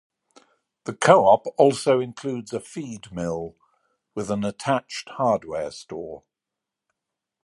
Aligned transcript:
The 0.85 0.93
Co-op 0.95 1.45
also 1.59 1.99
includes 1.99 2.53
a 2.53 2.59
feed 2.59 3.11
mill, 3.11 3.55
with 4.15 4.31
an 4.31 4.43
attached 4.43 5.09
hardware 5.09 5.69
store. 5.69 6.23